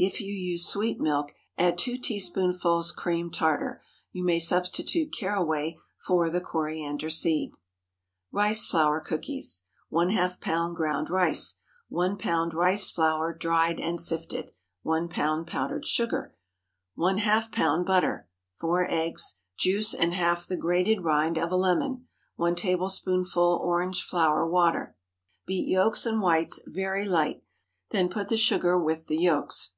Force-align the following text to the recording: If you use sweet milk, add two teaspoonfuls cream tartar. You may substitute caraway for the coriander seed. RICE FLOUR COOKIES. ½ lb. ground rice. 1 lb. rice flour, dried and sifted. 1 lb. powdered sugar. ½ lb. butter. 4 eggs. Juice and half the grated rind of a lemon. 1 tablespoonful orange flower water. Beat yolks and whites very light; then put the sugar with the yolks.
If 0.00 0.20
you 0.20 0.32
use 0.32 0.64
sweet 0.64 1.00
milk, 1.00 1.34
add 1.56 1.76
two 1.76 1.98
teaspoonfuls 1.98 2.92
cream 2.92 3.32
tartar. 3.32 3.82
You 4.12 4.22
may 4.22 4.38
substitute 4.38 5.12
caraway 5.12 5.76
for 5.98 6.30
the 6.30 6.40
coriander 6.40 7.10
seed. 7.10 7.56
RICE 8.30 8.64
FLOUR 8.66 9.00
COOKIES. 9.00 9.64
½ 9.92 10.38
lb. 10.38 10.74
ground 10.76 11.10
rice. 11.10 11.56
1 11.88 12.16
lb. 12.16 12.52
rice 12.54 12.92
flour, 12.92 13.34
dried 13.34 13.80
and 13.80 14.00
sifted. 14.00 14.52
1 14.82 15.08
lb. 15.08 15.48
powdered 15.48 15.84
sugar. 15.84 16.32
½ 16.96 17.50
lb. 17.50 17.84
butter. 17.84 18.28
4 18.60 18.88
eggs. 18.88 19.38
Juice 19.58 19.94
and 19.94 20.14
half 20.14 20.46
the 20.46 20.56
grated 20.56 21.02
rind 21.02 21.36
of 21.36 21.50
a 21.50 21.56
lemon. 21.56 22.06
1 22.36 22.54
tablespoonful 22.54 23.60
orange 23.64 24.04
flower 24.04 24.46
water. 24.46 24.94
Beat 25.44 25.66
yolks 25.68 26.06
and 26.06 26.20
whites 26.22 26.60
very 26.68 27.04
light; 27.04 27.42
then 27.90 28.08
put 28.08 28.28
the 28.28 28.36
sugar 28.36 28.80
with 28.80 29.08
the 29.08 29.16
yolks. 29.18 29.72